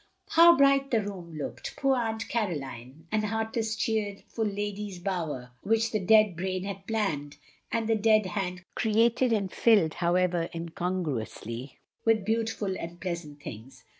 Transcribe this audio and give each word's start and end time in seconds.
How 0.29 0.57
bright 0.57 0.89
the 0.89 1.03
room 1.03 1.35
looked! 1.37 1.75
Poor 1.75 1.95
Aunt 1.95 2.27
Caro 2.27 2.55
line! 2.55 3.05
And 3.11 3.23
heartless 3.23 3.75
cheerful 3.75 4.45
lady's 4.45 4.97
bower 4.97 5.51
which 5.61 5.91
the 5.91 5.99
dead 5.99 6.35
brain 6.35 6.63
had 6.63 6.87
planned, 6.87 7.37
and 7.71 7.87
the 7.87 7.93
dead 7.95 8.25
hand 8.25 8.65
created, 8.73 9.31
and 9.31 9.51
filled, 9.51 9.93
however 9.93 10.49
incongruously, 10.55 11.77
with 12.03 12.25
beautiful 12.25 12.75
and 12.75 12.99
pleasant 12.99 13.43
things. 13.43 13.83